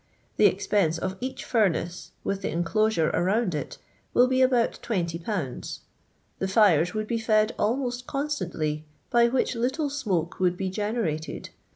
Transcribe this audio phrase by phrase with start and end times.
[0.37, 3.77] The expense of each furnace, with the inclosure around it,
[4.15, 5.79] will be about 20/.
[6.39, 11.49] The fires would be fed almost con stantly, by which little smoke would be generated.